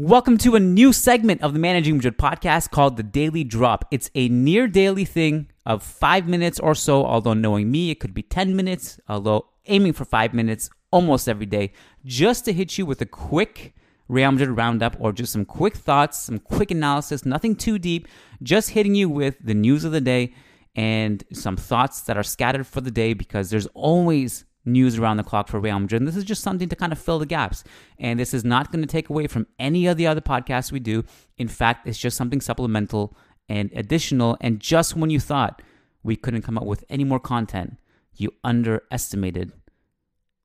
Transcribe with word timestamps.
Welcome 0.00 0.38
to 0.38 0.54
a 0.54 0.60
new 0.60 0.92
segment 0.92 1.42
of 1.42 1.54
the 1.54 1.58
Managing 1.58 1.96
Madrid 1.96 2.18
podcast 2.18 2.70
called 2.70 2.96
The 2.96 3.02
Daily 3.02 3.42
Drop. 3.42 3.84
It's 3.90 4.12
a 4.14 4.28
near 4.28 4.68
daily 4.68 5.04
thing 5.04 5.48
of 5.66 5.82
five 5.82 6.28
minutes 6.28 6.60
or 6.60 6.76
so, 6.76 7.04
although 7.04 7.34
knowing 7.34 7.68
me, 7.68 7.90
it 7.90 7.98
could 7.98 8.14
be 8.14 8.22
10 8.22 8.54
minutes, 8.54 9.00
although 9.08 9.46
aiming 9.66 9.94
for 9.94 10.04
five 10.04 10.32
minutes 10.32 10.70
almost 10.92 11.28
every 11.28 11.46
day, 11.46 11.72
just 12.04 12.44
to 12.44 12.52
hit 12.52 12.78
you 12.78 12.86
with 12.86 13.00
a 13.00 13.06
quick 13.06 13.74
Real 14.06 14.30
Madrid 14.30 14.50
roundup 14.50 14.96
or 15.00 15.12
just 15.12 15.32
some 15.32 15.44
quick 15.44 15.74
thoughts, 15.74 16.22
some 16.22 16.38
quick 16.38 16.70
analysis, 16.70 17.26
nothing 17.26 17.56
too 17.56 17.76
deep, 17.76 18.06
just 18.40 18.70
hitting 18.70 18.94
you 18.94 19.08
with 19.08 19.34
the 19.42 19.52
news 19.52 19.82
of 19.82 19.90
the 19.90 20.00
day 20.00 20.32
and 20.76 21.24
some 21.32 21.56
thoughts 21.56 22.02
that 22.02 22.16
are 22.16 22.22
scattered 22.22 22.68
for 22.68 22.80
the 22.80 22.92
day 22.92 23.14
because 23.14 23.50
there's 23.50 23.66
always 23.74 24.44
news 24.64 24.98
around 24.98 25.16
the 25.16 25.24
clock 25.24 25.48
for 25.48 25.60
Real 25.60 25.78
Madrid. 25.78 26.00
And 26.00 26.08
this 26.08 26.16
is 26.16 26.24
just 26.24 26.42
something 26.42 26.68
to 26.68 26.76
kind 26.76 26.92
of 26.92 26.98
fill 26.98 27.18
the 27.18 27.26
gaps. 27.26 27.64
And 27.98 28.18
this 28.18 28.34
is 28.34 28.44
not 28.44 28.70
going 28.70 28.82
to 28.82 28.88
take 28.88 29.08
away 29.08 29.26
from 29.26 29.46
any 29.58 29.86
of 29.86 29.96
the 29.96 30.06
other 30.06 30.20
podcasts 30.20 30.72
we 30.72 30.80
do. 30.80 31.04
In 31.36 31.48
fact, 31.48 31.86
it's 31.86 31.98
just 31.98 32.16
something 32.16 32.40
supplemental 32.40 33.16
and 33.48 33.70
additional. 33.74 34.36
And 34.40 34.60
just 34.60 34.96
when 34.96 35.10
you 35.10 35.20
thought 35.20 35.62
we 36.02 36.16
couldn't 36.16 36.42
come 36.42 36.58
up 36.58 36.64
with 36.64 36.84
any 36.88 37.04
more 37.04 37.20
content, 37.20 37.76
you 38.14 38.32
underestimated 38.44 39.52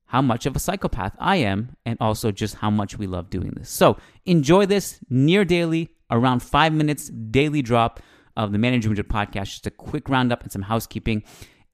how 0.06 0.22
much 0.22 0.46
of 0.46 0.56
a 0.56 0.60
psychopath 0.60 1.16
I 1.18 1.38
am 1.38 1.76
and 1.86 1.98
also 2.00 2.32
just 2.32 2.56
how 2.56 2.70
much 2.70 2.98
we 3.00 3.08
love 3.08 3.32
doing 3.32 3.52
this. 3.58 3.70
So 3.70 3.98
enjoy 4.26 4.68
this 4.68 5.00
near 5.10 5.44
daily, 5.44 5.90
around 6.12 6.42
five 6.42 6.72
minutes 6.72 7.10
daily 7.10 7.64
drop 7.64 8.00
of 8.38 8.52
the 8.52 8.60
Managing 8.60 8.92
Madrid 8.92 9.10
podcast. 9.10 9.46
Just 9.46 9.68
a 9.68 9.72
quick 9.72 10.10
roundup 10.10 10.44
and 10.44 10.52
some 10.52 10.62
housekeeping. 10.62 11.24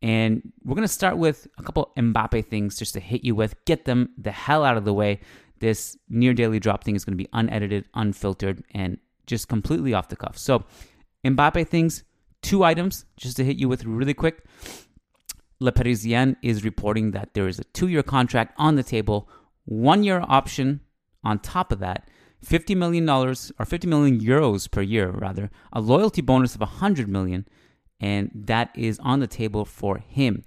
And 0.02 0.53
we're 0.63 0.76
going 0.76 0.88
to 0.88 0.94
start 0.94 1.17
with 1.17 1.48
a 1.58 1.63
couple 1.63 1.91
Mbappe 1.98 2.45
things 2.45 2.80
just 2.80 2.94
to 2.94 2.99
hit 2.99 3.23
you 3.23 3.35
with, 3.35 3.53
get 3.66 3.85
them 3.85 4.09
the 4.17 4.31
hell 4.31 4.63
out 4.63 4.77
of 4.77 4.85
the 4.85 4.94
way. 4.94 5.20
This 5.59 5.98
near 6.08 6.34
daily 6.34 6.59
drop 6.59 6.85
thing 6.85 6.95
is 6.95 7.03
going 7.03 7.17
to 7.17 7.22
be 7.22 7.30
unedited, 7.34 7.85
unfiltered, 7.94 8.63
and 8.73 8.98
just 9.27 9.49
completely 9.49 9.94
off 9.94 10.08
the 10.08 10.16
cuff. 10.16 10.38
So, 10.38 10.63
Mbappe 11.25 11.67
things, 11.67 12.03
two 12.41 12.64
items 12.64 13.06
just 13.17 13.36
to 13.38 13.44
hit 13.44 13.58
you 13.58 13.67
with 13.67 13.83
really 13.83 14.14
quick. 14.14 14.45
Le 15.59 15.73
Parisien 15.73 16.38
is 16.41 16.63
reporting 16.63 17.11
that 17.11 17.34
there 17.34 17.47
is 17.47 17.59
a 17.59 17.66
two 17.66 17.89
year 17.89 18.03
contract 18.03 18.53
on 18.58 18.75
the 18.75 18.84
table, 18.84 19.30
one 19.66 20.03
year 20.03 20.23
option 20.30 20.80
on 21.23 21.39
top 21.39 21.73
of 21.73 21.80
that, 21.80 22.09
$50 22.45 22.78
million 22.78 23.09
or 23.09 23.36
50 23.66 23.88
million 23.88 24.19
euros 24.22 24.72
per 24.72 24.81
year, 24.81 25.09
rather, 25.09 25.52
a 25.73 25.81
loyalty 25.81 26.22
bonus 26.22 26.56
of 26.56 26.61
100 26.61 27.09
million 27.09 27.45
and 28.00 28.31
that 28.33 28.72
is 28.75 29.00
on 29.00 29.19
the 29.19 29.28
table 29.28 29.66
for 29.66 29.97
him. 29.97 30.44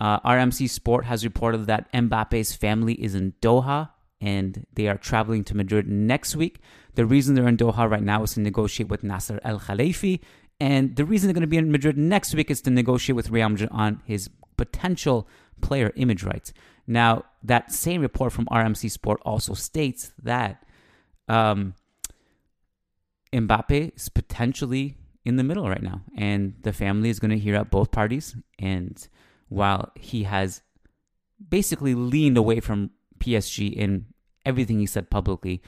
Uh, 0.00 0.20
RMC 0.20 0.68
Sport 0.68 1.04
has 1.06 1.24
reported 1.24 1.66
that 1.66 1.92
Mbappe's 1.92 2.54
family 2.54 2.94
is 2.94 3.14
in 3.14 3.34
Doha 3.42 3.90
and 4.20 4.66
they 4.74 4.88
are 4.88 4.96
traveling 4.96 5.44
to 5.44 5.56
Madrid 5.56 5.88
next 5.88 6.36
week. 6.36 6.60
The 6.94 7.06
reason 7.06 7.34
they're 7.34 7.48
in 7.48 7.56
Doha 7.56 7.88
right 7.88 8.02
now 8.02 8.22
is 8.22 8.34
to 8.34 8.40
negotiate 8.40 8.88
with 8.88 9.04
Nasser 9.04 9.40
El 9.44 9.60
Khelaifi, 9.60 10.20
and 10.60 10.96
the 10.96 11.04
reason 11.04 11.28
they're 11.28 11.34
going 11.34 11.42
to 11.42 11.46
be 11.46 11.56
in 11.56 11.70
Madrid 11.70 11.96
next 11.96 12.34
week 12.34 12.50
is 12.50 12.60
to 12.62 12.70
negotiate 12.70 13.14
with 13.14 13.30
Real 13.30 13.48
Madrid 13.48 13.70
on 13.72 14.02
his 14.04 14.28
potential 14.56 15.28
player 15.60 15.92
image 15.94 16.24
rights. 16.24 16.52
Now, 16.86 17.24
that 17.42 17.70
same 17.70 18.00
report 18.00 18.32
from 18.32 18.46
RMC 18.46 18.90
Sport 18.90 19.20
also 19.24 19.54
states 19.54 20.12
that 20.22 20.64
um, 21.28 21.74
Mbappe 23.32 23.94
is 23.94 24.08
potentially 24.08 24.96
in 25.28 25.36
the 25.36 25.44
middle 25.44 25.68
right 25.68 25.82
now. 25.82 26.02
And 26.16 26.54
the 26.62 26.72
family 26.72 27.10
is 27.10 27.20
going 27.20 27.30
to 27.30 27.38
hear 27.38 27.56
out 27.56 27.70
both 27.70 27.90
parties. 27.90 28.34
And 28.58 29.06
while 29.48 29.92
he 29.94 30.24
has 30.24 30.62
basically 31.48 31.94
leaned 31.94 32.36
away 32.36 32.60
from 32.60 32.90
PSG 33.20 33.72
in 33.72 34.06
everything 34.44 34.80
he 34.80 34.86
said 34.86 35.10
publicly, 35.10 35.62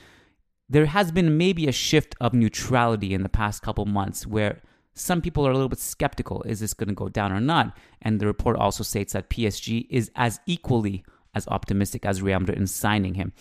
there 0.68 0.86
has 0.86 1.12
been 1.12 1.36
maybe 1.36 1.68
a 1.68 1.72
shift 1.72 2.14
of 2.20 2.32
neutrality 2.32 3.12
in 3.12 3.22
the 3.22 3.28
past 3.28 3.62
couple 3.62 3.84
months 3.84 4.26
where 4.26 4.60
some 4.94 5.20
people 5.20 5.46
are 5.46 5.50
a 5.50 5.54
little 5.54 5.68
bit 5.68 5.78
skeptical 5.78 6.42
is 6.42 6.60
this 6.60 6.74
going 6.74 6.88
to 6.88 6.94
go 6.94 7.08
down 7.08 7.32
or 7.32 7.40
not? 7.40 7.76
And 8.02 8.20
the 8.20 8.26
report 8.26 8.56
also 8.56 8.82
states 8.82 9.12
that 9.12 9.30
PSG 9.30 9.86
is 9.90 10.10
as 10.16 10.40
equally 10.46 11.04
as 11.34 11.46
optimistic 11.48 12.04
as 12.04 12.22
Real 12.22 12.40
Madrid 12.40 12.58
in 12.58 12.66
signing 12.66 13.14
him. 13.14 13.32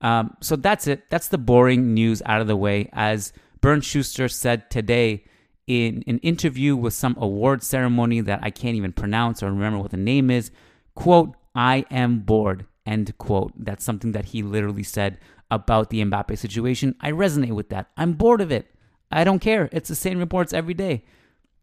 Um, 0.00 0.36
so 0.40 0.56
that's 0.56 0.86
it. 0.86 1.08
That's 1.10 1.28
the 1.28 1.38
boring 1.38 1.94
news 1.94 2.22
out 2.26 2.40
of 2.40 2.46
the 2.46 2.56
way. 2.56 2.90
As 2.92 3.32
Bernd 3.60 3.84
Schuster 3.84 4.28
said 4.28 4.70
today, 4.70 5.24
in 5.66 6.02
an 6.06 6.18
interview 6.18 6.76
with 6.76 6.94
some 6.94 7.16
award 7.18 7.62
ceremony 7.62 8.20
that 8.20 8.40
I 8.42 8.50
can't 8.50 8.76
even 8.76 8.92
pronounce 8.92 9.42
or 9.42 9.46
remember 9.46 9.78
what 9.78 9.90
the 9.90 9.96
name 9.96 10.30
is, 10.30 10.50
quote, 10.94 11.34
I 11.54 11.84
am 11.90 12.20
bored, 12.20 12.66
end 12.84 13.16
quote. 13.18 13.52
That's 13.56 13.84
something 13.84 14.12
that 14.12 14.26
he 14.26 14.42
literally 14.42 14.82
said 14.82 15.18
about 15.50 15.90
the 15.90 16.02
Mbappe 16.02 16.36
situation. 16.38 16.96
I 17.00 17.12
resonate 17.12 17.54
with 17.54 17.68
that. 17.68 17.90
I'm 17.96 18.14
bored 18.14 18.40
of 18.40 18.50
it. 18.50 18.66
I 19.10 19.24
don't 19.24 19.38
care. 19.38 19.68
It's 19.72 19.88
the 19.88 19.94
same 19.94 20.18
reports 20.18 20.52
every 20.52 20.74
day. 20.74 21.04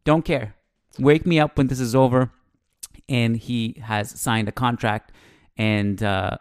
Don't 0.03 0.23
care. 0.23 0.55
Wake 0.99 1.25
me 1.25 1.39
up 1.39 1.57
when 1.57 1.67
this 1.67 1.79
is 1.79 1.95
over. 1.95 2.31
And 3.07 3.35
he 3.35 3.81
has 3.83 4.11
signed 4.19 4.47
a 4.47 4.51
contract. 4.51 5.11
And 5.57 6.01
uh, 6.03 6.37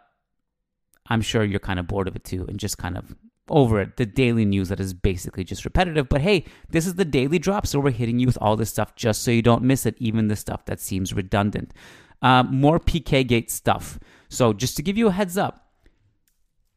I'm 1.07 1.21
sure 1.21 1.43
you're 1.43 1.59
kind 1.59 1.79
of 1.79 1.87
bored 1.87 2.07
of 2.07 2.15
it 2.15 2.23
too 2.23 2.45
and 2.47 2.59
just 2.59 2.77
kind 2.77 2.97
of 2.97 3.15
over 3.49 3.79
it, 3.79 3.97
the 3.97 4.05
daily 4.05 4.45
news 4.45 4.69
that 4.69 4.79
is 4.79 4.93
basically 4.93 5.43
just 5.43 5.65
repetitive. 5.65 6.09
But 6.09 6.21
hey, 6.21 6.45
this 6.69 6.85
is 6.87 6.95
the 6.95 7.05
daily 7.05 7.39
drop, 7.39 7.67
so 7.67 7.79
we're 7.79 7.91
hitting 7.91 8.19
you 8.19 8.27
with 8.27 8.37
all 8.41 8.55
this 8.55 8.69
stuff 8.69 8.95
just 8.95 9.23
so 9.23 9.31
you 9.31 9.41
don't 9.41 9.63
miss 9.63 9.85
it, 9.85 9.95
even 9.99 10.27
the 10.27 10.35
stuff 10.35 10.65
that 10.65 10.79
seems 10.79 11.13
redundant. 11.13 11.73
Uh, 12.21 12.43
more 12.43 12.79
Piqué 12.79 13.25
Gate 13.27 13.49
stuff. 13.49 13.99
So 14.29 14.53
just 14.53 14.75
to 14.77 14.83
give 14.83 14.97
you 14.97 15.07
a 15.07 15.11
heads 15.11 15.37
up, 15.37 15.69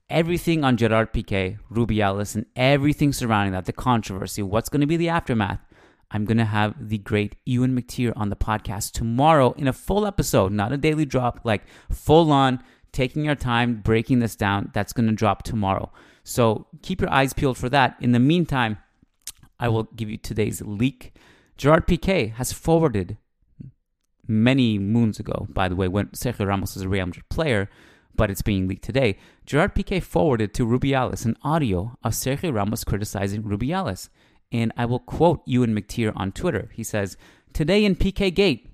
everything 0.09 0.63
on 0.65 0.77
Gerard 0.77 1.13
Piqué, 1.13 1.59
Rubiales, 1.71 2.35
and 2.35 2.47
everything 2.55 3.13
surrounding 3.13 3.53
that, 3.53 3.65
the 3.65 3.73
controversy, 3.73 4.43
what's 4.43 4.69
going 4.69 4.83
to 4.83 4.87
be 4.87 4.97
the 4.97 5.09
aftermath. 5.09 5.61
I'm 6.11 6.27
going 6.27 6.37
to 6.39 6.45
have 6.45 6.75
the 6.89 6.99
great 6.99 7.37
Euan 7.47 7.79
McTear 7.79 8.13
on 8.17 8.29
the 8.29 8.37
podcast 8.37 8.93
tomorrow 8.93 9.53
in 9.53 9.67
a 9.67 9.73
full 9.73 10.07
episode, 10.07 10.53
not 10.53 10.71
a 10.71 10.77
daily 10.77 11.07
drop, 11.07 11.41
like 11.45 11.63
full 11.91 12.31
on, 12.31 12.63
taking 12.93 13.27
our 13.29 13.35
time, 13.35 13.81
breaking 13.81 14.19
this 14.19 14.37
down. 14.37 14.71
That's 14.75 14.93
going 14.93 15.09
to 15.09 15.15
drop 15.15 15.43
tomorrow. 15.43 15.91
So 16.25 16.67
keep 16.83 17.01
your 17.01 17.13
eyes 17.13 17.33
peeled 17.33 17.59
for 17.59 17.69
that. 17.69 17.97
In 18.01 18.13
the 18.13 18.19
meantime, 18.19 18.79
I 19.59 19.69
will 19.69 19.85
give 19.85 20.11
you 20.11 20.17
today's 20.17 20.63
leak. 20.63 21.15
Gerard 21.57 21.87
Piqué 21.87 22.33
has 22.35 22.53
forwarded 22.53 23.17
many 24.27 24.79
moons 24.79 25.19
ago, 25.19 25.47
by 25.51 25.69
the 25.69 25.77
way, 25.77 25.89
when 25.89 26.07
Sergio 26.09 26.47
Ramos 26.47 26.75
was 26.75 26.83
a 26.83 26.89
Real 26.89 27.07
Madrid 27.07 27.29
player, 27.29 27.69
but 28.15 28.31
it's 28.31 28.43
being 28.43 28.69
leaked 28.69 28.85
today. 28.85 29.19
Gerard 29.47 29.75
Piqué 29.75 30.03
forwarded 30.03 30.55
to 30.55 30.67
Rubiales 30.67 31.25
an 31.25 31.37
audio 31.43 31.97
of 32.03 32.13
Sergio 32.13 32.53
Ramos 32.53 32.85
criticizing 32.85 33.43
Rubiales. 33.43 34.09
And 34.51 34.73
I 34.77 34.85
will 34.85 34.99
quote 34.99 35.47
Euan 35.47 35.73
McTear 35.73 36.13
on 36.15 36.31
Twitter. 36.31 36.71
He 36.75 36.85
says, 36.85 37.17
Today 37.53 37.85
in 37.85 37.97
Piqué 37.97 38.35
Gate, 38.35 38.69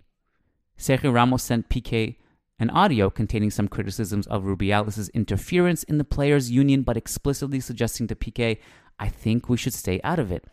Sergio 0.77 1.13
Ramos 1.13 1.43
sent 1.43 1.69
Piqué 1.69 2.17
an 2.59 2.71
audio 2.71 3.09
containing 3.11 3.51
some 3.51 3.69
criticisms 3.69 4.27
of 4.27 4.45
Rubiales' 4.45 5.13
interference 5.15 5.83
in 5.85 5.99
the 5.99 6.05
players' 6.05 6.51
union, 6.51 6.83
but 6.83 6.97
explicitly 6.97 7.61
suggesting 7.61 8.07
to 8.09 8.15
Piqué, 8.15 8.59
I 8.99 9.09
think 9.09 9.49
we 9.49 9.57
should 9.57 9.75
stay 9.75 10.01
out 10.03 10.19
of 10.19 10.33
it. 10.33 10.45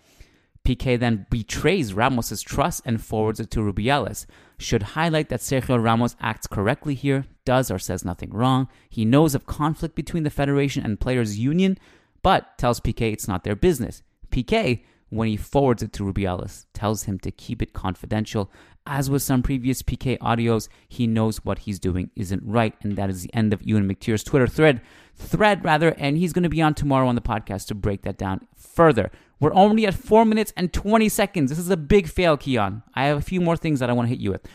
Piqué 0.65 0.99
then 0.99 1.27
betrays 1.29 1.93
Ramos' 1.93 2.41
trust 2.41 2.81
and 2.85 3.01
forwards 3.01 3.39
it 3.39 3.51
to 3.51 3.59
Rubiales. 3.59 4.25
Should 4.57 4.83
highlight 4.83 5.29
that 5.29 5.39
Sergio 5.39 5.81
Ramos 5.81 6.15
acts 6.19 6.47
correctly 6.47 6.95
here, 6.95 7.25
does 7.45 7.69
or 7.69 7.79
says 7.79 8.03
nothing 8.03 8.31
wrong. 8.31 8.67
He 8.89 9.05
knows 9.05 9.35
of 9.35 9.45
conflict 9.45 9.95
between 9.95 10.23
the 10.23 10.29
federation 10.29 10.83
and 10.83 10.99
players' 10.99 11.37
union, 11.37 11.77
but 12.23 12.57
tells 12.57 12.79
Piqué 12.79 13.13
it's 13.13 13.27
not 13.27 13.43
their 13.43 13.55
business. 13.55 14.01
Piqué 14.31 14.83
when 15.15 15.27
he 15.27 15.37
forwards 15.37 15.81
it 15.81 15.93
to 15.93 16.03
Rubiales, 16.03 16.65
tells 16.73 17.03
him 17.03 17.19
to 17.19 17.31
keep 17.31 17.61
it 17.61 17.73
confidential. 17.73 18.51
As 18.85 19.09
with 19.09 19.23
some 19.23 19.41
previous 19.41 19.81
Piqué 19.81 20.17
audios, 20.19 20.67
he 20.87 21.07
knows 21.07 21.43
what 21.43 21.59
he's 21.59 21.79
doing 21.79 22.11
isn't 22.15 22.43
right, 22.45 22.75
and 22.81 22.95
that 22.97 23.09
is 23.09 23.23
the 23.23 23.33
end 23.33 23.53
of 23.53 23.61
Euan 23.61 23.89
McTear's 23.91 24.23
Twitter 24.23 24.47
thread, 24.47 24.81
thread 25.15 25.63
rather, 25.63 25.89
and 25.97 26.17
he's 26.17 26.33
going 26.33 26.43
to 26.43 26.49
be 26.49 26.61
on 26.61 26.73
tomorrow 26.73 27.07
on 27.07 27.15
the 27.15 27.21
podcast 27.21 27.67
to 27.67 27.75
break 27.75 28.03
that 28.03 28.17
down 28.17 28.47
further. 28.55 29.09
We're 29.39 29.53
only 29.53 29.85
at 29.85 29.93
four 29.93 30.23
minutes 30.23 30.53
and 30.55 30.71
20 30.71 31.09
seconds. 31.09 31.49
This 31.49 31.59
is 31.59 31.69
a 31.69 31.77
big 31.77 32.07
fail, 32.07 32.37
Kiyan. 32.37 32.83
I 32.93 33.05
have 33.05 33.17
a 33.17 33.21
few 33.21 33.41
more 33.41 33.57
things 33.57 33.79
that 33.79 33.89
I 33.89 33.93
want 33.93 34.07
to 34.07 34.09
hit 34.09 34.19
you 34.19 34.31
with. 34.31 34.45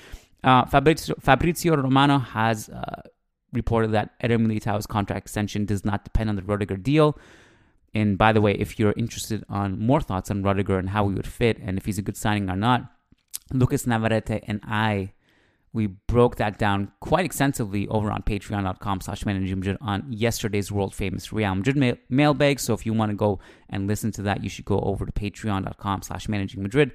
Uh, 0.43 0.65
Fabrizio, 0.65 1.17
Fabrizio, 1.21 1.77
Romano 1.77 2.19
has 2.19 2.69
uh, 2.71 3.03
reported 3.53 3.93
that 3.93 4.15
Eder 4.21 4.39
Militao's 4.39 4.87
contract 4.87 5.25
extension 5.25 5.65
does 5.65 5.85
not 5.85 6.05
depend 6.05 6.31
on 6.31 6.37
the 6.37 6.43
Rudiger 6.43 6.77
deal. 6.77 7.19
And 7.95 8.17
by 8.17 8.33
the 8.33 8.41
way, 8.41 8.53
if 8.53 8.79
you're 8.79 8.95
interested 8.97 9.45
on 9.49 9.79
more 9.79 10.01
thoughts 10.01 10.31
on 10.31 10.43
Rudiger 10.43 10.79
and 10.79 10.91
how 10.91 11.09
he 11.09 11.15
would 11.15 11.27
fit 11.27 11.59
and 11.59 11.77
if 11.77 11.87
he's 11.87 11.99
a 11.99 12.03
good 12.03 12.17
signing 12.17 12.49
or 12.49 12.57
not, 12.57 12.93
Lucas 13.53 13.87
Navarrete 13.87 14.45
and 14.47 14.61
I, 14.65 15.13
we 15.73 15.87
broke 15.87 16.37
that 16.37 16.59
down 16.59 16.93
quite 17.01 17.25
extensively 17.25 17.87
over 17.89 18.11
on 18.11 18.23
patreon.com 18.23 19.01
slash 19.01 19.25
managing 19.25 19.77
on 19.81 20.05
yesterday's 20.09 20.73
world 20.73 20.95
famous 20.95 21.33
Real 21.33 21.55
Madrid 21.55 21.77
mail- 21.77 21.97
mailbag. 22.09 22.59
So 22.61 22.75
if 22.75 22.85
you 22.85 22.93
want 22.93 23.11
to 23.11 23.17
go 23.17 23.39
and 23.69 23.87
listen 23.87 24.11
to 24.13 24.23
that, 24.23 24.43
you 24.43 24.51
should 24.51 24.65
go 24.65 24.81
over 24.81 25.07
to 25.07 25.13
patreon.com 25.13 26.03
slash 26.03 26.29
managing 26.29 26.63
Madrid. 26.63 26.93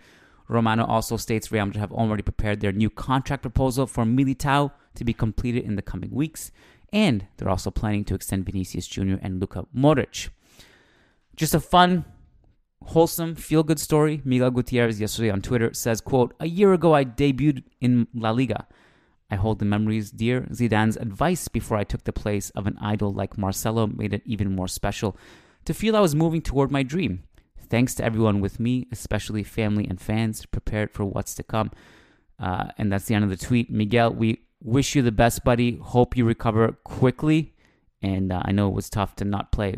Romano 0.48 0.86
also 0.86 1.18
states 1.18 1.52
Real 1.52 1.66
Madrid 1.66 1.80
have 1.80 1.92
already 1.92 2.22
prepared 2.22 2.60
their 2.60 2.72
new 2.72 2.90
contract 2.90 3.42
proposal 3.42 3.88
for 3.88 4.04
Militao 4.04 4.72
to 4.96 5.04
be 5.04 5.14
completed 5.14 5.64
in 5.64 5.76
the 5.76 5.82
coming 5.82 6.12
weeks. 6.12 6.52
And 6.94 7.28
they're 7.38 7.50
also 7.50 7.72
planning 7.72 8.06
to 8.06 8.16
extend 8.16 8.46
Vinicius 8.46 8.88
Jr. 8.88 9.16
and 9.22 9.40
Luka 9.40 9.66
Modric. 9.76 10.30
Just 11.36 11.54
a 11.54 11.60
fun, 11.60 12.06
wholesome, 12.84 13.36
feel-good 13.36 13.80
story. 13.80 14.22
Miguel 14.24 14.52
Gutierrez 14.52 15.00
yesterday 15.00 15.30
on 15.30 15.42
Twitter 15.42 15.74
says, 15.74 16.02
quote, 16.02 16.34
A 16.40 16.48
year 16.48 16.74
ago 16.74 16.94
I 16.94 17.06
debuted 17.06 17.64
in 17.82 18.08
La 18.14 18.32
Liga. 18.32 18.68
I 19.30 19.36
hold 19.36 19.60
the 19.60 19.66
memories 19.66 20.12
dear. 20.12 20.42
Zidane's 20.52 20.98
advice 20.98 21.48
before 21.48 21.78
I 21.78 21.84
took 21.84 22.04
the 22.04 22.14
place 22.14 22.52
of 22.52 22.68
an 22.68 22.78
idol 22.80 23.12
like 23.12 23.38
Marcelo 23.38 23.88
made 23.88 24.14
it 24.14 24.22
even 24.26 24.56
more 24.56 24.68
special 24.68 25.18
to 25.66 25.74
feel 25.74 25.96
I 25.96 26.00
was 26.00 26.16
moving 26.16 26.42
toward 26.42 26.72
my 26.72 26.84
dream. 26.84 27.24
Thanks 27.60 27.96
to 27.96 28.06
everyone 28.06 28.40
with 28.40 28.60
me, 28.60 28.88
especially 28.92 29.44
family 29.44 29.88
and 29.88 30.00
fans, 30.00 30.46
prepared 30.46 30.92
for 30.92 31.04
what's 31.04 31.34
to 31.36 31.44
come. 31.44 31.72
Uh, 32.40 32.66
and 32.78 32.92
that's 32.92 33.06
the 33.06 33.16
end 33.16 33.24
of 33.24 33.32
the 33.32 33.44
tweet. 33.44 33.72
Miguel, 33.72 34.14
we 34.14 34.42
wish 34.62 34.96
you 34.96 35.02
the 35.02 35.12
best, 35.12 35.44
buddy. 35.44 35.78
Hope 35.78 36.16
you 36.16 36.26
recover 36.26 36.74
quickly. 36.84 37.54
And 38.04 38.32
uh, 38.32 38.44
I 38.46 38.52
know 38.52 38.68
it 38.68 38.76
was 38.76 38.90
tough 38.90 39.16
to 39.16 39.26
not 39.26 39.52
play 39.52 39.78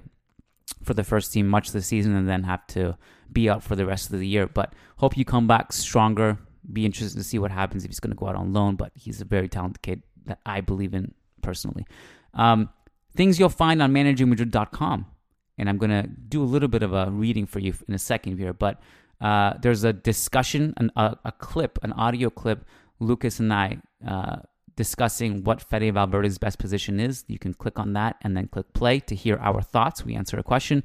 for 0.84 0.94
the 0.94 1.04
first 1.04 1.34
team 1.34 1.48
much 1.48 1.68
of 1.68 1.74
the 1.74 1.82
season 1.82 2.16
and 2.16 2.28
then 2.28 2.44
have 2.44 2.66
to 2.68 2.98
be 3.32 3.50
out 3.50 3.64
for 3.64 3.76
the 3.76 3.86
rest 3.86 4.12
of 4.12 4.20
the 4.20 4.28
year. 4.28 4.48
But 4.48 4.74
hope 4.98 5.18
you 5.18 5.26
come 5.26 5.48
back 5.48 5.74
stronger, 5.74 6.38
be 6.72 6.86
interested 6.86 7.18
to 7.18 7.24
see 7.24 7.40
what 7.40 7.52
happens 7.52 7.84
if 7.84 7.90
he's 7.90 8.00
going 8.00 8.12
to 8.12 8.18
go 8.18 8.28
out 8.28 8.36
on 8.36 8.54
loan. 8.54 8.76
But 8.76 8.92
he's 8.96 9.22
a 9.22 9.26
very 9.26 9.48
talented 9.48 9.82
kid 9.82 10.04
that 10.26 10.40
I 10.46 10.62
believe 10.62 10.94
in 10.94 11.14
personally. 11.42 11.86
Um, 12.34 12.70
things 13.16 13.40
you'll 13.40 13.50
find 13.50 13.82
on 13.82 13.94
managingmadrid.com. 13.94 15.06
And 15.60 15.70
I'm 15.70 15.78
going 15.78 15.90
to 15.90 16.08
do 16.08 16.44
a 16.44 16.46
little 16.46 16.70
bit 16.70 16.84
of 16.84 16.94
a 16.94 17.10
reading 17.10 17.48
for 17.48 17.60
you 17.60 17.74
in 17.88 17.96
a 17.96 18.00
second 18.00 18.38
here. 18.38 18.54
But 18.54 18.80
uh, 19.20 19.54
there's 19.60 19.84
a 19.84 19.92
discussion, 19.92 20.74
an, 20.78 20.92
a, 20.96 21.18
a, 21.26 21.32
clip, 21.32 21.80
an 21.82 21.94
audio 21.94 22.30
clip, 22.30 22.64
Lucas 23.00 23.40
and 23.40 23.52
I 23.52 23.80
uh, 24.08 24.38
discussing 24.78 25.44
what 25.44 25.62
Fede 25.62 25.94
Valverde's 25.94 26.38
best 26.38 26.60
position 26.60 27.00
is. 27.00 27.26
You 27.28 27.38
can 27.38 27.54
click 27.54 27.78
on 27.78 27.92
that 27.94 28.16
and 28.22 28.38
then 28.38 28.48
click 28.48 28.72
play 28.74 29.02
to 29.02 29.16
hear 29.16 29.36
our 29.38 29.62
thoughts. 29.62 30.06
We 30.06 30.16
answer 30.16 30.40
a 30.40 30.44
question. 30.44 30.84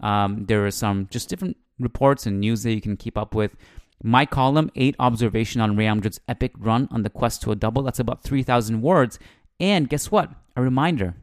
Um, 0.00 0.46
there 0.46 0.66
are 0.66 0.72
some 0.72 1.06
just 1.10 1.28
different 1.28 1.56
reports 1.78 2.26
and 2.26 2.40
news 2.40 2.64
that 2.64 2.74
you 2.74 2.80
can 2.80 2.96
keep 2.96 3.16
up 3.16 3.34
with. 3.34 3.54
My 4.02 4.26
column, 4.26 4.70
eight 4.74 4.96
observation 4.98 5.60
on 5.60 5.76
Real 5.76 5.94
Madrid's 5.94 6.20
epic 6.26 6.52
run 6.58 6.88
on 6.90 7.02
the 7.02 7.10
quest 7.10 7.42
to 7.42 7.52
a 7.52 7.54
double. 7.54 7.82
That's 7.82 8.00
about 8.00 8.24
3,000 8.24 8.82
words. 8.82 9.18
And 9.60 9.88
guess 9.88 10.10
what? 10.10 10.32
A 10.56 10.62
reminder 10.62 11.14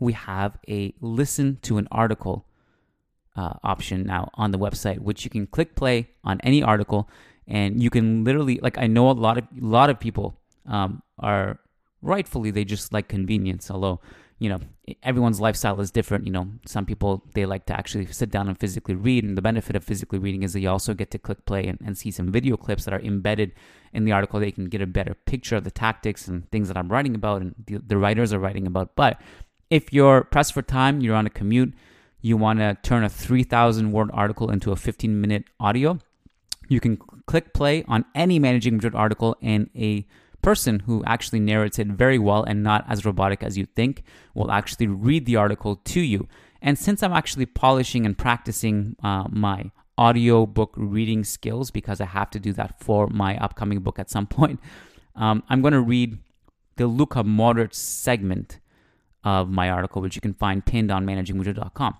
we 0.00 0.12
have 0.12 0.58
a 0.68 0.94
listen 1.00 1.58
to 1.62 1.78
an 1.78 1.86
article 1.90 2.46
uh, 3.36 3.54
option 3.62 4.04
now 4.04 4.30
on 4.34 4.50
the 4.50 4.58
website, 4.58 4.98
which 4.98 5.24
you 5.24 5.30
can 5.30 5.46
click 5.46 5.74
play 5.74 6.08
on 6.24 6.40
any 6.42 6.62
article, 6.62 7.08
and 7.46 7.82
you 7.82 7.90
can 7.90 8.24
literally 8.24 8.58
like 8.62 8.78
I 8.78 8.86
know 8.86 9.10
a 9.10 9.12
lot 9.12 9.38
of 9.38 9.44
a 9.44 9.64
lot 9.64 9.90
of 9.90 9.98
people 10.00 10.40
um, 10.66 11.02
are 11.18 11.58
rightfully 12.02 12.50
they 12.50 12.64
just 12.64 12.92
like 12.92 13.08
convenience, 13.08 13.70
although 13.70 14.00
you 14.38 14.48
know 14.48 14.60
everyone's 15.02 15.40
lifestyle 15.40 15.80
is 15.80 15.90
different 15.90 16.26
you 16.26 16.32
know. 16.32 16.48
Some 16.66 16.86
people 16.86 17.24
they 17.34 17.46
like 17.46 17.66
to 17.66 17.74
actually 17.74 18.06
sit 18.06 18.30
down 18.30 18.48
and 18.48 18.58
physically 18.58 18.94
read 18.94 19.24
and 19.24 19.36
the 19.36 19.42
benefit 19.42 19.76
of 19.76 19.84
physically 19.84 20.18
reading 20.18 20.42
is 20.42 20.52
that 20.52 20.60
you 20.60 20.68
also 20.68 20.94
get 20.94 21.10
to 21.12 21.18
click 21.18 21.44
play 21.46 21.66
and, 21.66 21.78
and 21.84 21.96
see 21.96 22.10
some 22.10 22.30
video 22.30 22.56
clips 22.56 22.84
that 22.84 22.94
are 22.94 23.00
embedded 23.00 23.52
in 23.92 24.04
the 24.04 24.12
article. 24.12 24.40
They 24.40 24.50
can 24.50 24.66
get 24.66 24.82
a 24.82 24.86
better 24.86 25.14
picture 25.14 25.56
of 25.56 25.64
the 25.64 25.70
tactics 25.70 26.28
and 26.28 26.50
things 26.50 26.68
that 26.68 26.76
i'm 26.76 26.90
writing 26.90 27.14
about 27.14 27.42
and 27.42 27.54
the, 27.66 27.78
the 27.78 27.96
writers 27.96 28.32
are 28.32 28.38
writing 28.38 28.66
about. 28.66 28.96
But 28.96 29.20
if 29.70 29.92
you're 29.92 30.24
pressed 30.24 30.52
for 30.52 30.62
time 30.62 31.00
you're 31.00 31.16
on 31.16 31.26
a 31.26 31.30
commute 31.30 31.74
you 32.20 32.36
want 32.36 32.58
to 32.58 32.76
turn 32.82 33.04
a 33.04 33.08
3000 33.08 33.92
word 33.92 34.10
article 34.12 34.50
into 34.50 34.72
a 34.72 34.76
15 34.76 35.20
minute 35.20 35.44
audio 35.58 35.98
you 36.68 36.80
can 36.80 36.96
click 37.26 37.52
play 37.52 37.84
on 37.88 38.04
any 38.14 38.38
managing 38.38 38.74
madrid 38.74 38.94
article 38.94 39.36
and 39.42 39.68
a 39.76 40.06
person 40.44 40.80
who 40.80 41.02
actually 41.04 41.40
narrates 41.40 41.78
it 41.78 41.86
very 41.86 42.18
well 42.18 42.44
and 42.44 42.62
not 42.62 42.84
as 42.86 43.06
robotic 43.06 43.42
as 43.42 43.56
you 43.56 43.64
think 43.64 44.02
will 44.34 44.50
actually 44.50 44.86
read 44.86 45.24
the 45.24 45.36
article 45.36 45.76
to 45.76 46.00
you. 46.00 46.28
And 46.60 46.78
since 46.78 47.02
I'm 47.02 47.14
actually 47.14 47.46
polishing 47.46 48.04
and 48.04 48.16
practicing 48.16 48.94
uh, 49.02 49.24
my 49.30 49.70
audio 49.96 50.44
book 50.44 50.74
reading 50.76 51.24
skills 51.24 51.70
because 51.70 51.98
I 52.00 52.04
have 52.04 52.30
to 52.30 52.38
do 52.38 52.52
that 52.52 52.78
for 52.78 53.06
my 53.06 53.38
upcoming 53.38 53.80
book 53.80 53.98
at 53.98 54.10
some 54.10 54.26
point, 54.38 54.60
um, 55.16 55.42
I'm 55.48 55.62
going 55.62 55.72
to 55.72 55.80
read 55.80 56.18
the 56.76 56.86
Luka 56.86 57.22
Modric 57.24 57.74
segment 57.74 58.60
of 59.22 59.48
my 59.48 59.70
article, 59.70 60.02
which 60.02 60.14
you 60.14 60.20
can 60.20 60.34
find 60.34 60.64
pinned 60.64 60.90
on 60.90 61.06
managingmadrid.com. 61.06 61.96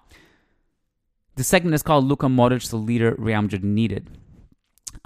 The 1.37 1.44
segment 1.44 1.75
is 1.75 1.82
called 1.82 2.05
Luka 2.05 2.26
Modric, 2.26 2.69
the 2.69 2.76
leader 2.76 3.14
Real 3.17 3.41
Madrid 3.41 3.64
needed. 3.64 4.19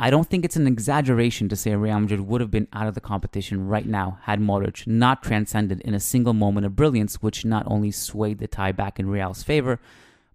I 0.01 0.11
don't 0.11 0.29
think 0.29 0.45
it's 0.45 0.55
an 0.55 0.69
exaggeration 0.69 1.49
to 1.49 1.57
say 1.57 1.75
Real 1.75 1.99
Madrid 1.99 2.21
would 2.21 2.41
have 2.41 2.53
been 2.53 2.69
out 2.73 2.87
of 2.87 2.95
the 2.95 3.01
competition 3.01 3.67
right 3.67 3.85
now 3.85 4.21
had 4.23 4.39
Modric 4.39 4.87
not 4.87 5.25
transcended 5.25 5.81
in 5.81 5.93
a 5.93 5.99
single 5.99 6.35
moment 6.35 6.67
of 6.67 6.77
brilliance, 6.77 7.17
which 7.17 7.45
not 7.45 7.65
only 7.67 7.91
swayed 7.91 8.39
the 8.39 8.47
tie 8.47 8.71
back 8.71 9.01
in 9.01 9.11
Real's 9.11 9.43
favor, 9.43 9.81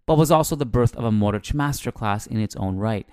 but 0.06 0.18
was 0.18 0.32
also 0.32 0.58
the 0.58 0.66
birth 0.66 0.98
of 0.98 1.06
a 1.06 1.12
Modric 1.12 1.54
masterclass 1.54 2.28
in 2.28 2.42
its 2.42 2.58
own 2.58 2.76
right. 2.76 3.08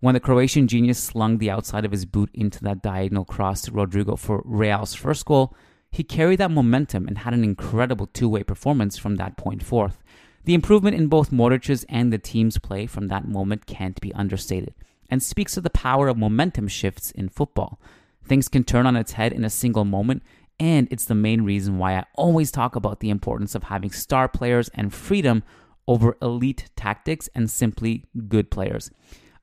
When 0.00 0.12
the 0.12 0.20
Croatian 0.20 0.68
genius 0.68 1.02
slung 1.02 1.38
the 1.38 1.48
outside 1.48 1.86
of 1.86 1.92
his 1.92 2.04
boot 2.04 2.28
into 2.34 2.62
that 2.64 2.82
diagonal 2.82 3.24
cross 3.24 3.62
to 3.62 3.70
Rodrygo 3.70 4.18
for 4.18 4.42
Real's 4.44 4.92
first 4.92 5.24
goal, 5.24 5.56
he 5.90 6.04
carried 6.04 6.40
that 6.40 6.50
momentum 6.50 7.08
and 7.08 7.16
had 7.16 7.32
an 7.32 7.42
incredible 7.42 8.06
two 8.08 8.28
way 8.28 8.42
performance 8.42 8.98
from 8.98 9.16
that 9.16 9.38
point 9.38 9.62
forth. 9.62 10.04
The 10.44 10.52
improvement 10.52 10.94
in 10.94 11.06
both 11.06 11.30
Modric's 11.30 11.84
and 11.88 12.12
the 12.12 12.18
team's 12.18 12.58
play 12.58 12.84
from 12.84 13.08
that 13.08 13.26
moment 13.26 13.64
can't 13.64 13.98
be 14.02 14.12
understated 14.12 14.74
and 15.10 15.22
speaks 15.22 15.56
of 15.56 15.62
the 15.62 15.70
power 15.70 16.08
of 16.08 16.16
momentum 16.16 16.68
shifts 16.68 17.10
in 17.10 17.28
football. 17.28 17.80
Things 18.24 18.48
can 18.48 18.64
turn 18.64 18.86
on 18.86 18.96
its 18.96 19.12
head 19.12 19.32
in 19.32 19.44
a 19.44 19.50
single 19.50 19.84
moment, 19.84 20.22
and 20.58 20.88
it's 20.90 21.04
the 21.04 21.14
main 21.14 21.42
reason 21.42 21.78
why 21.78 21.96
I 21.96 22.04
always 22.14 22.50
talk 22.50 22.76
about 22.76 23.00
the 23.00 23.10
importance 23.10 23.54
of 23.54 23.64
having 23.64 23.90
star 23.90 24.28
players 24.28 24.68
and 24.74 24.92
freedom 24.92 25.42
over 25.86 26.16
elite 26.20 26.70
tactics 26.76 27.28
and 27.34 27.50
simply 27.50 28.04
good 28.28 28.50
players. 28.50 28.90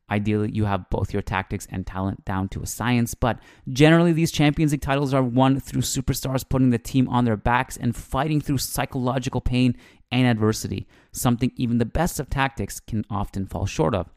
Ideally, 0.10 0.52
you 0.52 0.66
have 0.66 0.90
both 0.90 1.14
your 1.14 1.22
tactics 1.22 1.66
and 1.72 1.88
talent 1.88 2.26
down 2.26 2.50
to 2.50 2.62
a 2.62 2.68
science, 2.68 3.14
but 3.14 3.40
generally, 3.70 4.12
these 4.12 4.32
Champions 4.32 4.74
League 4.74 4.82
titles 4.82 5.14
are 5.14 5.24
won 5.24 5.60
through 5.60 5.82
superstars 5.82 6.48
putting 6.48 6.72
the 6.72 6.78
team 6.78 7.08
on 7.08 7.24
their 7.24 7.38
backs 7.38 7.78
and 7.78 7.96
fighting 7.96 8.42
through 8.42 8.58
psychological 8.58 9.40
pain 9.40 9.78
and 10.12 10.28
adversity, 10.28 10.88
something 11.14 11.52
even 11.56 11.78
the 11.78 11.86
best 11.86 12.20
of 12.20 12.30
tactics 12.30 12.80
can 12.80 13.06
often 13.10 13.48
fall 13.48 13.66
short 13.66 13.96
of. 13.96 14.14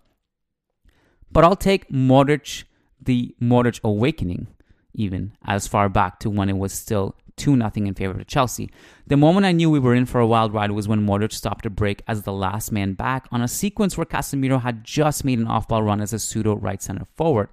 But 1.31 1.44
I'll 1.44 1.56
take 1.56 1.88
Modric, 1.90 2.64
the 3.00 3.34
Modric 3.40 3.81
awakening, 3.82 4.46
even 4.94 5.32
as 5.44 5.67
far 5.67 5.88
back 5.88 6.19
to 6.20 6.31
when 6.31 6.49
it 6.49 6.56
was 6.56 6.73
still 6.73 7.14
2 7.37 7.56
0 7.56 7.70
in 7.76 7.94
favor 7.94 8.19
of 8.19 8.26
Chelsea. 8.26 8.70
The 9.06 9.17
moment 9.17 9.46
I 9.46 9.52
knew 9.52 9.70
we 9.70 9.78
were 9.78 9.94
in 9.94 10.06
for 10.06 10.20
a 10.20 10.26
wild 10.26 10.55
ride 10.55 10.73
was 10.73 10.88
when 10.88 11.06
Modric 11.06 11.32
stopped 11.32 11.67
a 11.67 11.70
break 11.70 12.02
as 12.08 12.23
the 12.23 12.32
last 12.32 12.73
man 12.73 12.94
back 12.94 13.26
on 13.31 13.43
a 13.43 13.49
sequence 13.49 13.96
where 13.96 14.06
Casemiro 14.06 14.62
had 14.62 14.84
just 14.84 15.25
made 15.25 15.38
an 15.38 15.47
off 15.47 15.68
ball 15.68 15.83
run 15.83 16.00
as 16.00 16.12
a 16.12 16.18
pseudo 16.18 16.56
right 16.56 16.83
center 16.83 17.06
forward. 17.14 17.49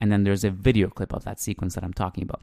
And 0.00 0.12
then 0.12 0.24
there's 0.24 0.44
a 0.44 0.50
video 0.50 0.88
clip 0.88 1.12
of 1.12 1.24
that 1.24 1.40
sequence 1.40 1.74
that 1.74 1.82
I'm 1.82 1.94
talking 1.94 2.22
about. 2.22 2.42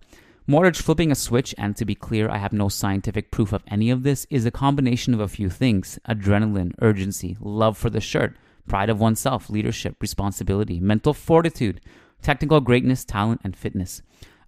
Modric 0.49 0.81
flipping 0.81 1.09
a 1.09 1.15
switch, 1.15 1.55
and 1.57 1.77
to 1.77 1.85
be 1.85 1.95
clear, 1.95 2.29
I 2.29 2.37
have 2.37 2.51
no 2.51 2.67
scientific 2.67 3.31
proof 3.31 3.53
of 3.53 3.63
any 3.67 3.89
of 3.89 4.03
this, 4.03 4.27
is 4.29 4.45
a 4.45 4.51
combination 4.51 5.13
of 5.13 5.21
a 5.21 5.27
few 5.29 5.49
things 5.49 5.97
adrenaline, 6.09 6.73
urgency, 6.81 7.37
love 7.39 7.77
for 7.77 7.89
the 7.89 8.01
shirt 8.01 8.35
pride 8.67 8.89
of 8.89 8.99
oneself, 8.99 9.49
leadership, 9.49 9.95
responsibility, 9.99 10.79
mental 10.79 11.13
fortitude, 11.13 11.81
technical 12.21 12.61
greatness, 12.61 13.03
talent, 13.05 13.41
and 13.43 13.55
fitness. 13.55 14.01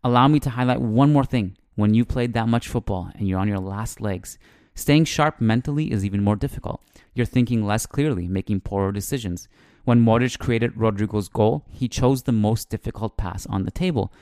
Allow 0.03 0.27
me 0.27 0.39
to 0.41 0.51
highlight 0.51 0.81
one 0.81 1.11
more 1.11 1.25
thing. 1.25 1.57
When 1.75 1.93
you've 1.93 2.07
played 2.07 2.33
that 2.33 2.47
much 2.47 2.69
football 2.69 3.11
and 3.15 3.27
you're 3.27 3.39
on 3.39 3.49
your 3.49 3.59
last 3.59 3.99
legs, 3.99 4.37
staying 4.73 5.05
sharp 5.05 5.41
mentally 5.41 5.91
is 5.91 6.05
even 6.05 6.23
more 6.23 6.37
difficult. 6.37 6.81
You're 7.13 7.25
thinking 7.25 7.65
less 7.65 7.85
clearly, 7.85 8.27
making 8.27 8.61
poorer 8.61 8.91
decisions. 8.91 9.47
When 9.83 10.03
Modric 10.03 10.39
created 10.39 10.75
Rodrygo's 10.75 11.27
goal, 11.27 11.65
he 11.69 11.87
chose 11.87 12.23
the 12.23 12.31
most 12.31 12.69
difficult 12.69 13.17
pass 13.17 13.45
on 13.47 13.65
the 13.65 13.71
table. 13.71 14.13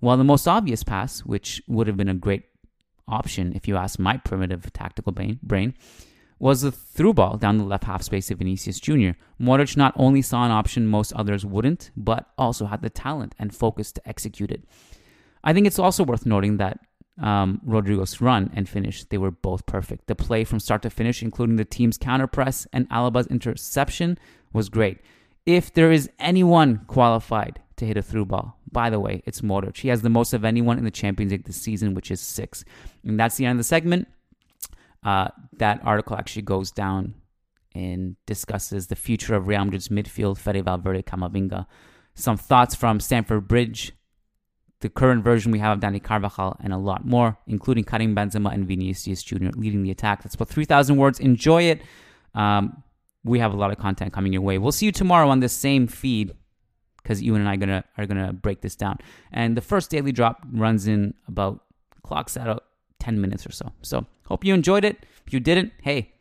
While 0.00 0.16
the 0.16 0.24
most 0.24 0.48
obvious 0.48 0.82
pass, 0.82 1.20
which 1.20 1.62
would 1.68 1.86
have 1.86 1.96
been 1.96 2.08
a 2.08 2.14
great 2.14 2.44
option 3.06 3.52
if 3.54 3.68
you 3.68 3.76
ask 3.76 3.98
my 3.98 4.16
primitive 4.16 4.72
tactical 4.72 5.12
brain, 5.12 5.74
was 6.42 6.62
the 6.62 6.72
through 6.72 7.14
ball 7.14 7.36
down 7.36 7.56
the 7.56 7.62
left 7.62 7.84
half 7.84 8.02
space 8.02 8.28
of 8.28 8.38
Vinicius 8.38 8.80
Jr. 8.80 9.10
Modric 9.40 9.76
not 9.76 9.94
only 9.94 10.20
saw 10.20 10.44
an 10.44 10.50
option 10.50 10.88
most 10.88 11.12
others 11.12 11.46
wouldn't, 11.46 11.92
but 11.96 12.30
also 12.36 12.66
had 12.66 12.82
the 12.82 12.90
talent 12.90 13.32
and 13.38 13.54
focus 13.54 13.92
to 13.92 14.08
execute 14.08 14.50
it. 14.50 14.64
I 15.44 15.52
think 15.52 15.68
it's 15.68 15.78
also 15.78 16.02
worth 16.02 16.26
noting 16.26 16.56
that 16.56 16.80
um, 17.22 17.60
Rodrygo's 17.64 18.20
run 18.20 18.50
and 18.56 18.68
finish, 18.68 19.04
they 19.04 19.18
were 19.18 19.30
both 19.30 19.66
perfect. 19.66 20.08
The 20.08 20.16
play 20.16 20.42
from 20.42 20.58
start 20.58 20.82
to 20.82 20.90
finish, 20.90 21.22
including 21.22 21.54
the 21.54 21.64
team's 21.64 21.96
counter 21.96 22.26
press 22.26 22.66
and 22.72 22.88
Alaba's 22.90 23.28
interception, 23.28 24.18
was 24.52 24.68
great. 24.68 24.98
If 25.46 25.72
there 25.72 25.92
is 25.92 26.10
anyone 26.18 26.80
qualified 26.88 27.60
to 27.76 27.86
hit 27.86 27.96
a 27.96 28.02
through 28.02 28.26
ball, 28.26 28.58
by 28.72 28.90
the 28.90 28.98
way, 28.98 29.22
it's 29.26 29.42
Modric. 29.42 29.76
He 29.76 29.88
has 29.90 30.02
the 30.02 30.08
most 30.08 30.32
of 30.32 30.44
anyone 30.44 30.76
in 30.78 30.84
the 30.84 30.90
Champions 30.90 31.30
League 31.30 31.44
this 31.44 31.54
season, 31.54 31.94
which 31.94 32.10
is 32.10 32.20
six. 32.20 32.64
And 33.04 33.20
that's 33.20 33.36
the 33.36 33.44
end 33.44 33.52
of 33.52 33.58
the 33.58 33.64
segment. 33.64 34.08
Uh, 35.02 35.28
that 35.56 35.80
article 35.84 36.16
actually 36.16 36.42
goes 36.42 36.70
down 36.70 37.14
and 37.74 38.16
discusses 38.26 38.86
the 38.86 38.96
future 38.96 39.34
of 39.34 39.46
Real 39.46 39.64
Madrid's 39.64 39.88
midfield, 39.88 40.38
Fede 40.38 40.64
Valverde, 40.64 41.02
Camavinga. 41.02 41.66
Some 42.14 42.36
thoughts 42.36 42.74
from 42.74 43.00
Stamford 43.00 43.48
Bridge, 43.48 43.92
the 44.80 44.90
current 44.90 45.24
version 45.24 45.50
we 45.50 45.58
have 45.58 45.78
of 45.78 45.82
Dani 45.82 46.02
Carvajal, 46.02 46.56
and 46.62 46.72
a 46.72 46.76
lot 46.76 47.06
more, 47.06 47.38
including 47.46 47.84
Karim 47.84 48.14
Benzema 48.14 48.52
and 48.52 48.66
Vinicius 48.66 49.22
Jr. 49.22 49.50
leading 49.56 49.82
the 49.82 49.90
attack. 49.90 50.22
That's 50.22 50.34
about 50.34 50.48
3,000 50.48 50.96
words. 50.96 51.18
Enjoy 51.20 51.62
it. 51.62 51.82
Um, 52.34 52.82
we 53.24 53.38
have 53.38 53.54
a 53.54 53.56
lot 53.56 53.70
of 53.70 53.78
content 53.78 54.12
coming 54.12 54.32
your 54.32 54.42
way. 54.42 54.58
We'll 54.58 54.72
see 54.72 54.86
you 54.86 54.92
tomorrow 54.92 55.28
on 55.28 55.40
this 55.40 55.52
same 55.52 55.86
feed 55.86 56.34
because 57.02 57.22
Euan 57.22 57.36
and 57.36 57.48
I 57.48 57.54
are 57.54 57.56
gonna 57.56 57.84
are 57.98 58.06
gonna 58.06 58.32
break 58.32 58.60
this 58.60 58.76
down. 58.76 58.98
And 59.32 59.56
the 59.56 59.60
first 59.60 59.90
daily 59.90 60.12
drop 60.12 60.44
runs 60.52 60.86
in 60.86 61.14
about 61.28 61.64
clocks 62.02 62.36
out 62.36 62.64
10 63.00 63.20
minutes 63.20 63.46
or 63.46 63.52
so. 63.52 63.72
So 63.82 64.06
hope 64.32 64.44
you 64.44 64.54
enjoyed 64.54 64.84
it. 64.84 65.04
If 65.26 65.32
you 65.32 65.40
didn't, 65.40 65.72
hey, 65.82 66.12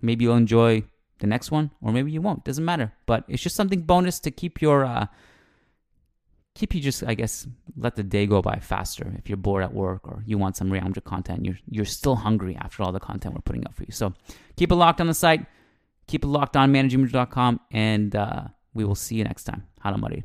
maybe 0.00 0.24
you'll 0.24 0.36
enjoy 0.36 0.84
the 1.20 1.26
next 1.26 1.50
one, 1.50 1.70
or 1.80 1.92
maybe 1.92 2.10
you 2.10 2.20
won't. 2.20 2.44
Doesn't 2.44 2.64
matter. 2.64 2.92
But 3.06 3.24
it's 3.28 3.42
just 3.42 3.56
something 3.56 3.82
bonus 3.82 4.18
to 4.20 4.30
keep 4.30 4.60
your 4.60 4.84
uh, 4.84 5.06
keep 6.54 6.74
you 6.74 6.80
just 6.80 7.02
I 7.04 7.14
guess 7.14 7.46
let 7.76 7.96
the 7.96 8.02
day 8.02 8.26
go 8.26 8.42
by 8.42 8.58
faster. 8.58 9.14
If 9.16 9.28
you're 9.28 9.36
bored 9.36 9.62
at 9.62 9.72
work 9.72 10.06
or 10.06 10.22
you 10.26 10.36
want 10.38 10.56
some 10.56 10.70
Real 10.70 10.84
Madrid 10.84 11.04
content, 11.04 11.44
you're 11.44 11.58
you're 11.70 11.84
still 11.84 12.16
hungry 12.16 12.56
after 12.56 12.82
all 12.82 12.92
the 12.92 13.00
content 13.00 13.34
we're 13.34 13.40
putting 13.42 13.64
up 13.66 13.74
for 13.74 13.84
you. 13.84 13.92
So 13.92 14.12
keep 14.56 14.72
it 14.72 14.74
locked 14.74 15.00
on 15.00 15.06
the 15.06 15.14
site. 15.14 15.46
Keep 16.08 16.24
it 16.24 16.28
locked 16.28 16.56
on 16.56 16.72
managingmadrid.com, 16.72 17.60
and 17.70 18.14
uh, 18.16 18.42
we 18.74 18.84
will 18.84 18.96
see 18.96 19.14
you 19.14 19.24
next 19.24 19.44
time. 19.44 19.62
Hala. 19.80 20.22